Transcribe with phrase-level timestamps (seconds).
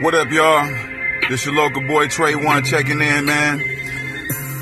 [0.00, 0.64] What up, y'all?
[1.28, 3.60] This your local boy Trey One checking in, man.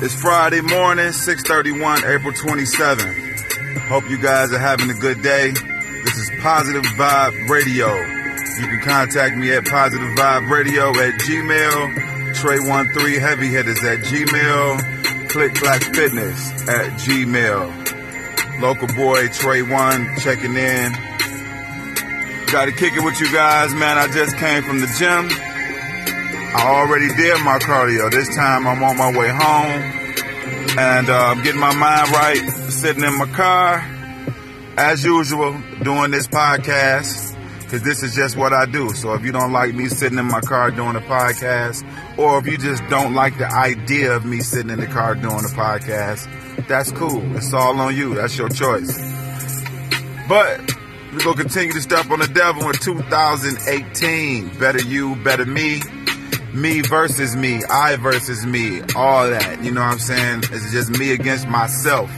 [0.00, 3.80] It's Friday morning, 6:31, April 27th.
[3.88, 5.50] Hope you guys are having a good day.
[5.50, 7.92] This is Positive Vibe Radio.
[8.60, 15.28] You can contact me at Positive Vibe Radio at Gmail, Trey13 Heavy Hitters at Gmail,
[15.30, 18.60] Click Clack Fitness at Gmail.
[18.60, 21.13] Local boy Trey One checking in.
[22.54, 23.98] Got to kick it with you guys, man.
[23.98, 25.26] I just came from the gym.
[26.54, 28.12] I already did my cardio.
[28.12, 32.38] This time I'm on my way home and uh, getting my mind right,
[32.70, 33.84] sitting in my car,
[34.76, 38.90] as usual, doing this podcast because this is just what I do.
[38.90, 41.82] So if you don't like me sitting in my car doing a podcast,
[42.16, 45.44] or if you just don't like the idea of me sitting in the car doing
[45.44, 46.28] a podcast,
[46.68, 47.20] that's cool.
[47.36, 48.14] It's all on you.
[48.14, 48.96] That's your choice.
[50.28, 50.72] But
[51.14, 54.58] we're going to continue to step on the devil in 2018.
[54.58, 55.80] Better you, better me.
[56.52, 57.62] Me versus me.
[57.70, 58.80] I versus me.
[58.96, 59.62] All that.
[59.62, 60.42] You know what I'm saying?
[60.50, 62.10] It's just me against myself.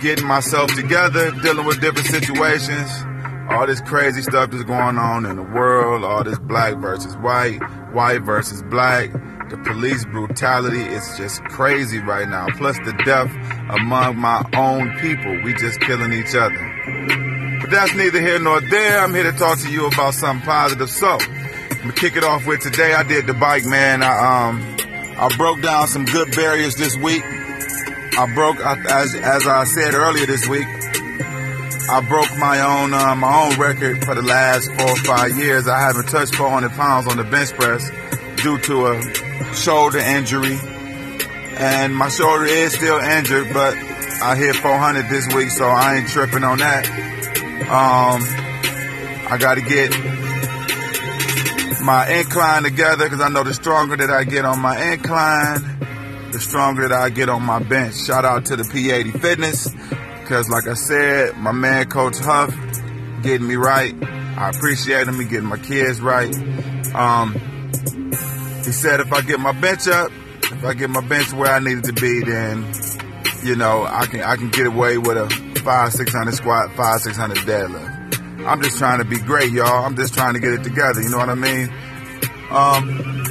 [0.00, 2.90] Getting myself together, dealing with different situations.
[3.50, 6.02] All this crazy stuff that's going on in the world.
[6.02, 7.60] All this black versus white.
[7.92, 9.12] White versus black.
[9.50, 12.46] The police brutality is just crazy right now.
[12.56, 13.30] Plus the death
[13.68, 15.42] among my own people.
[15.42, 17.31] We just killing each other.
[17.72, 18.98] That's neither here nor there.
[19.00, 20.90] I'm here to talk to you about something positive.
[20.90, 22.92] So, I'm gonna kick it off with today.
[22.92, 24.02] I did the bike, man.
[24.02, 24.76] I um,
[25.18, 27.24] I broke down some good barriers this week.
[27.24, 30.66] I broke, as as I said earlier this week,
[31.88, 35.66] I broke my own uh, my own record for the last four or five years.
[35.66, 37.90] I haven't touched 400 pounds on the bench press
[38.42, 40.58] due to a shoulder injury,
[41.56, 43.74] and my shoulder is still injured, but
[44.20, 47.11] I hit 400 this week, so I ain't tripping on that.
[47.62, 48.22] Um,
[49.30, 49.90] I got to get
[51.82, 55.78] my incline together because I know the stronger that I get on my incline,
[56.30, 57.96] the stronger that I get on my bench.
[57.96, 59.68] Shout out to the P80 Fitness
[60.20, 62.54] because, like I said, my man Coach Huff
[63.22, 63.94] getting me right.
[64.36, 65.18] I appreciate him.
[65.18, 66.34] He getting my kids right.
[66.94, 67.34] Um,
[68.64, 71.58] he said if I get my bench up, if I get my bench where I
[71.58, 72.72] need it to be, then
[73.42, 77.00] you know I can I can get away with a five six hundred squat, five
[77.00, 78.46] six hundred deadlift.
[78.46, 79.84] I'm just trying to be great, y'all.
[79.84, 81.00] I'm just trying to get it together.
[81.00, 81.68] You know what I mean?
[82.50, 83.22] Um,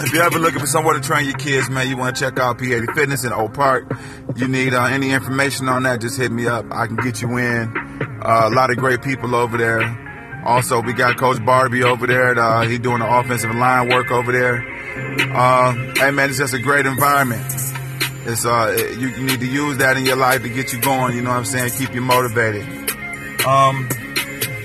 [0.00, 2.38] if you're ever looking for somewhere to train your kids, man, you want to check
[2.38, 3.90] out P80 Fitness in Oak Park.
[4.36, 6.66] You need uh, any information on that, just hit me up.
[6.70, 7.76] I can get you in.
[8.22, 9.82] Uh, a lot of great people over there.
[10.44, 12.38] Also, we got Coach Barbie over there.
[12.38, 14.64] Uh, he doing the offensive line work over there.
[15.34, 17.42] Uh, hey, man, it's just a great environment.
[18.28, 21.14] It's uh, you, need to use that in your life to get you going.
[21.14, 21.70] You know what I'm saying?
[21.78, 22.64] Keep you motivated.
[23.46, 23.86] Um,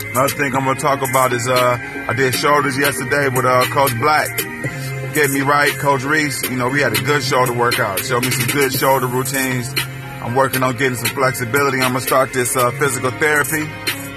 [0.10, 1.78] another thing I'm gonna talk about is uh,
[2.08, 4.36] I did shoulders yesterday with uh, Coach Black.
[5.14, 6.42] Get me right, Coach Reese.
[6.50, 8.00] You know, we had a good shoulder workout.
[8.00, 9.72] Showed me some good shoulder routines.
[10.24, 11.82] I'm working on getting some flexibility.
[11.82, 13.70] I'm gonna start this uh, physical therapy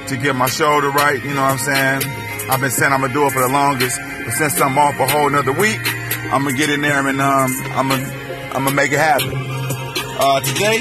[0.08, 1.22] to get my shoulder right.
[1.22, 2.48] You know what I'm saying?
[2.48, 5.06] I've been saying I'm gonna do it for the longest, but since I'm off a
[5.06, 5.80] whole another week,
[6.32, 8.23] I'm gonna get in there and um, I'm gonna
[8.54, 9.32] I'm gonna make it happen.
[10.16, 10.78] Uh, today,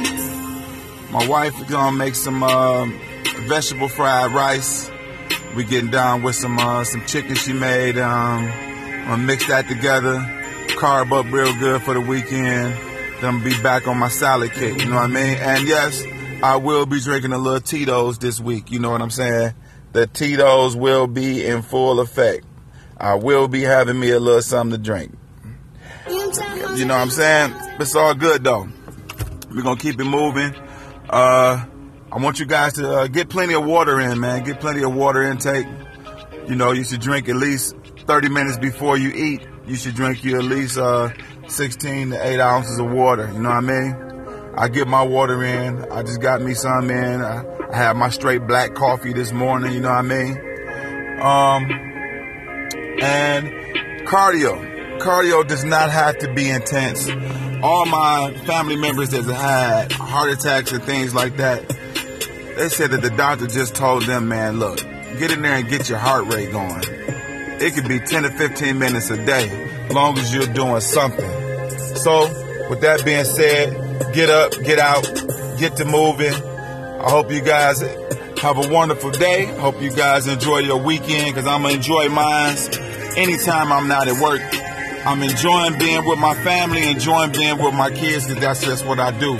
[1.12, 2.86] my wife is gonna make some uh,
[3.48, 4.92] vegetable fried rice.
[5.56, 7.98] We're getting down with some uh, some chicken she made.
[7.98, 10.20] Um, I'm gonna mix that together,
[10.68, 12.76] carb up real good for the weekend.
[12.76, 14.80] Then I'm gonna be back on my salad kick.
[14.80, 15.38] You know what I mean?
[15.38, 16.04] And yes,
[16.44, 18.72] I will be drinking a little Tito's this week.
[18.72, 19.56] You know what I'm saying?
[19.94, 22.46] The Tito's will be in full effect.
[22.98, 25.12] I will be having me a little something to drink.
[26.76, 27.54] You know what I'm saying?
[27.80, 28.68] It's all good though.
[29.52, 30.56] We're gonna keep it moving.
[31.08, 31.64] Uh,
[32.12, 34.44] I want you guys to uh, get plenty of water in, man.
[34.44, 35.68] Get plenty of water intake.
[36.48, 37.76] You know, you should drink at least
[38.08, 39.42] 30 minutes before you eat.
[39.68, 41.12] You should drink you at least uh,
[41.48, 43.30] 16 to 8 ounces of water.
[43.32, 44.54] You know what I mean?
[44.58, 45.92] I get my water in.
[45.92, 47.22] I just got me some in.
[47.22, 49.74] I, I had my straight black coffee this morning.
[49.74, 50.32] You know what I mean?
[51.22, 51.72] Um,
[53.00, 53.48] and
[54.08, 54.73] cardio
[55.04, 57.10] cardio does not have to be intense.
[57.62, 61.68] All my family members that had heart attacks and things like that,
[62.56, 64.78] they said that the doctor just told them, man, look,
[65.20, 66.84] get in there and get your heart rate going.
[67.60, 71.30] It could be 10 to 15 minutes a day, long as you're doing something.
[71.98, 72.22] So,
[72.70, 75.04] with that being said, get up, get out,
[75.60, 76.34] get to moving.
[76.34, 77.82] I hope you guys
[78.42, 79.46] have a wonderful day.
[79.58, 82.56] Hope you guys enjoy your weekend because I'm going to enjoy mine
[83.18, 84.42] anytime I'm not at work.
[85.06, 89.12] I'm enjoying being with my family, enjoying being with my kids, that's just what I
[89.20, 89.38] do.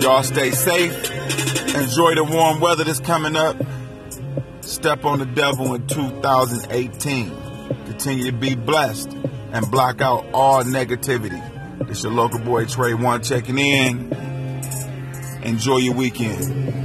[0.00, 0.92] Y'all stay safe.
[1.72, 3.56] Enjoy the warm weather that's coming up.
[4.60, 7.30] Step on the devil in 2018.
[7.86, 9.12] Continue to be blessed
[9.52, 11.40] and block out all negativity.
[11.88, 14.12] It's your local boy Trey One checking in.
[15.44, 16.83] Enjoy your weekend.